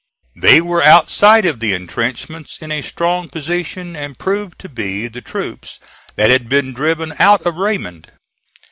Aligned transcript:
They 0.35 0.61
were 0.61 0.81
outside 0.81 1.45
of 1.45 1.59
the 1.59 1.73
intrenchments 1.73 2.57
in 2.59 2.71
a 2.71 2.81
strong 2.81 3.29
position, 3.29 3.95
and 3.95 4.17
proved 4.17 4.57
to 4.61 4.67
be 4.67 5.07
the 5.07 5.21
troops 5.21 5.79
that 6.15 6.31
had 6.31 6.49
been 6.49 6.73
driven 6.73 7.13
out 7.19 7.45
of 7.45 7.53
Raymond. 7.57 8.11